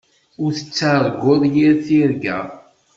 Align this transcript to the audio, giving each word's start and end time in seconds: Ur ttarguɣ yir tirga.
Ur 0.43 0.51
ttarguɣ 0.53 1.41
yir 1.53 1.73
tirga. 1.85 2.39